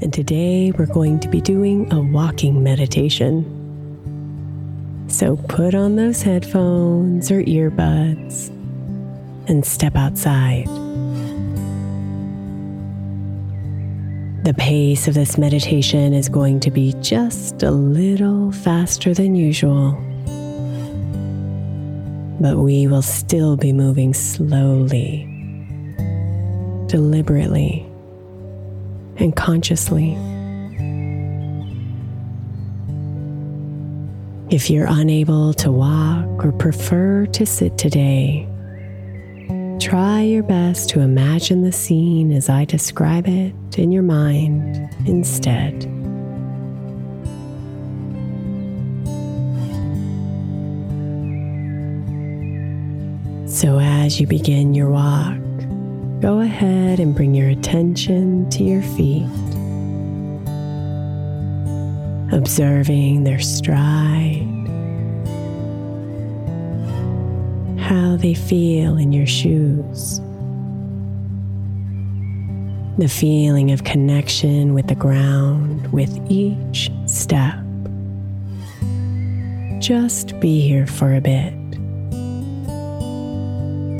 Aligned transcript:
And 0.00 0.12
today 0.12 0.72
we're 0.72 0.86
going 0.86 1.20
to 1.20 1.28
be 1.28 1.40
doing 1.40 1.90
a 1.92 2.00
walking 2.00 2.62
meditation. 2.62 3.44
So 5.08 5.36
put 5.36 5.74
on 5.74 5.96
those 5.96 6.20
headphones 6.20 7.30
or 7.30 7.42
earbuds 7.42 8.48
and 9.48 9.64
step 9.64 9.94
outside. 9.94 10.66
The 14.44 14.54
pace 14.58 15.06
of 15.06 15.14
this 15.14 15.38
meditation 15.38 16.12
is 16.12 16.28
going 16.28 16.60
to 16.60 16.70
be 16.70 16.92
just 17.00 17.62
a 17.62 17.70
little 17.70 18.50
faster 18.52 19.14
than 19.14 19.34
usual, 19.36 19.92
but 22.40 22.58
we 22.58 22.86
will 22.86 23.00
still 23.00 23.56
be 23.56 23.72
moving 23.72 24.12
slowly, 24.12 25.24
deliberately 26.88 27.88
and 29.16 29.34
consciously. 29.34 30.16
If 34.50 34.70
you're 34.70 34.86
unable 34.88 35.54
to 35.54 35.72
walk 35.72 36.44
or 36.44 36.52
prefer 36.52 37.26
to 37.26 37.46
sit 37.46 37.76
today, 37.78 38.48
try 39.80 40.20
your 40.20 40.42
best 40.42 40.90
to 40.90 41.00
imagine 41.00 41.62
the 41.62 41.72
scene 41.72 42.30
as 42.30 42.48
I 42.48 42.64
describe 42.64 43.26
it 43.26 43.54
in 43.78 43.90
your 43.90 44.02
mind 44.02 44.88
instead. 45.06 45.82
So, 53.48 53.78
as 53.78 54.20
you 54.20 54.26
begin 54.26 54.74
your 54.74 54.90
walk, 54.90 55.43
go 56.24 56.40
ahead 56.40 57.00
and 57.00 57.14
bring 57.14 57.34
your 57.34 57.50
attention 57.50 58.48
to 58.48 58.64
your 58.64 58.80
feet, 58.80 59.28
observing 62.32 63.24
their 63.24 63.38
stride, 63.38 64.40
how 67.78 68.16
they 68.16 68.32
feel 68.32 68.96
in 68.96 69.12
your 69.12 69.26
shoes, 69.26 70.18
the 72.96 73.06
feeling 73.06 73.70
of 73.70 73.84
connection 73.84 74.72
with 74.72 74.86
the 74.86 74.94
ground 74.94 75.92
with 75.92 76.18
each 76.30 76.90
step. 77.04 77.54
Just 79.78 80.40
be 80.40 80.62
here 80.62 80.86
for 80.86 81.14
a 81.14 81.20
bit 81.20 81.52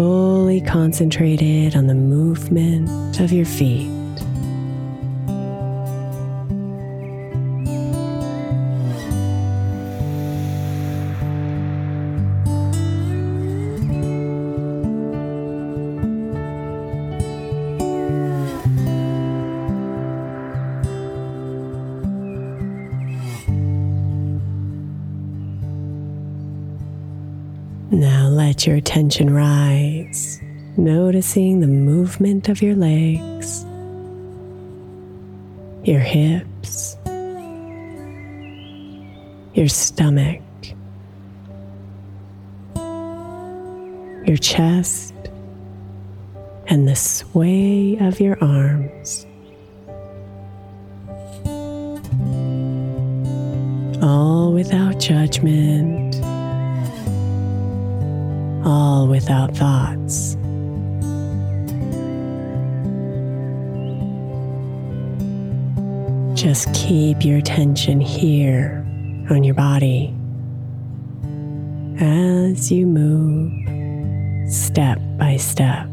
fully 0.00 0.62
concentrated 0.62 1.76
on 1.76 1.86
the 1.86 1.94
movement 1.94 3.20
of 3.20 3.30
your 3.30 3.44
feet. 3.44 3.99
Let 28.46 28.66
your 28.66 28.76
attention 28.76 29.28
rise, 29.28 30.40
noticing 30.78 31.60
the 31.60 31.66
movement 31.66 32.48
of 32.48 32.62
your 32.62 32.74
legs, 32.74 33.66
your 35.84 36.00
hips, 36.00 36.96
your 39.52 39.68
stomach, 39.68 40.40
your 44.26 44.38
chest, 44.38 45.12
and 46.68 46.88
the 46.88 46.96
sway 46.96 47.98
of 48.00 48.20
your 48.20 48.42
arms. 48.42 49.26
All 54.02 54.54
without 54.54 54.98
judgment 54.98 56.09
all 58.64 59.06
without 59.06 59.56
thoughts. 59.56 60.36
Just 66.40 66.72
keep 66.74 67.24
your 67.24 67.38
attention 67.38 68.00
here 68.00 68.84
on 69.30 69.44
your 69.44 69.54
body 69.54 70.14
as 72.00 72.72
you 72.72 72.86
move 72.86 73.52
step 74.50 74.98
by 75.18 75.36
step. 75.36 75.86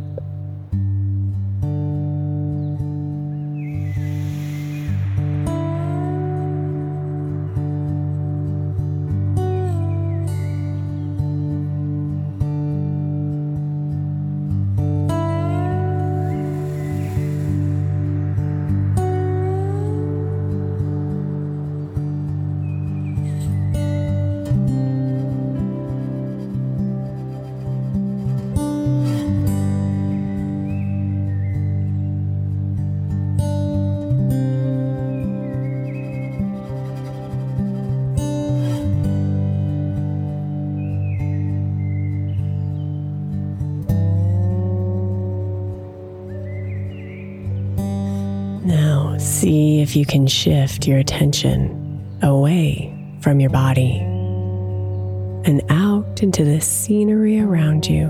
See 49.39 49.81
if 49.81 49.95
you 49.95 50.03
can 50.03 50.25
shift 50.25 50.87
your 50.87 50.97
attention 50.97 52.19
away 52.23 52.91
from 53.21 53.39
your 53.39 53.51
body 53.51 53.99
and 53.99 55.61
out 55.69 56.23
into 56.23 56.43
the 56.43 56.59
scenery 56.59 57.39
around 57.39 57.85
you. 57.85 58.07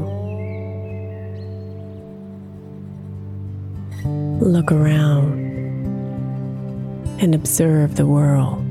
Look 4.39 4.71
around 4.71 5.33
and 7.19 7.35
observe 7.35 7.97
the 7.97 8.05
world. 8.05 8.69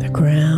The 0.00 0.10
ground, 0.10 0.55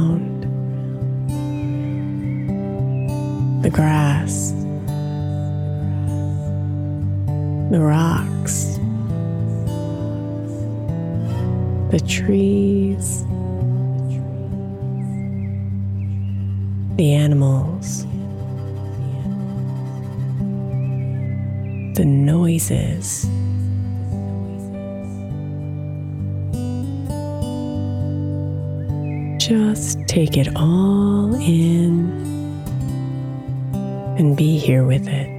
animals. 17.58 18.06
the 21.94 22.04
noises. 22.04 23.26
Just 29.44 29.98
take 30.06 30.36
it 30.36 30.46
all 30.54 31.34
in 31.34 32.12
and 34.16 34.36
be 34.36 34.58
here 34.58 34.84
with 34.84 35.08
it. 35.08 35.37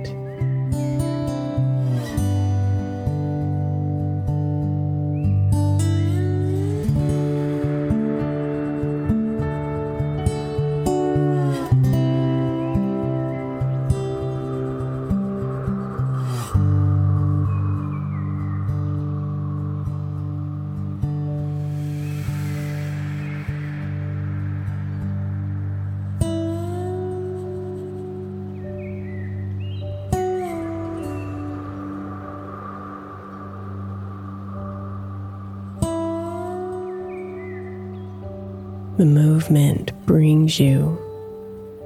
The 38.99 39.05
movement 39.05 39.93
brings 40.05 40.59
you 40.59 40.99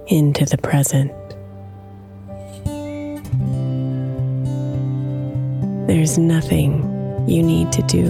into 0.07 0.45
the 0.45 0.57
present. 0.57 1.11
There's 5.85 6.17
nothing 6.17 6.81
you 7.27 7.43
need 7.43 7.71
to 7.73 7.83
do, 7.83 8.09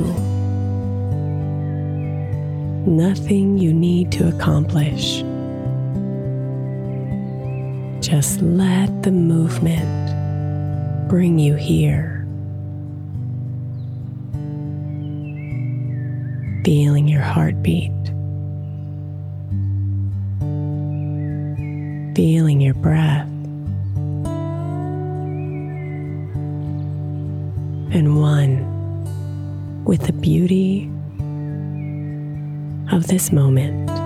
nothing 2.90 3.58
you 3.58 3.74
need 3.74 4.10
to 4.14 4.30
accomplish. 4.30 5.18
Just 8.00 8.42
let 8.42 9.04
the 9.04 9.12
movement 9.12 11.10
bring 11.10 11.38
you 11.40 11.56
here. 11.56 12.26
Feeling 16.64 17.10
your 17.10 17.22
heartbeat. 17.22 17.92
Feeling 22.16 22.62
your 22.62 22.74
breath. 22.76 23.28
And 27.96 28.20
one 28.20 29.84
with 29.86 30.08
the 30.08 30.14
beauty 30.14 30.90
of 32.92 33.08
this 33.08 33.32
moment. 33.32 34.03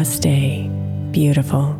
Namaste, 0.00 1.12
beautiful. 1.12 1.79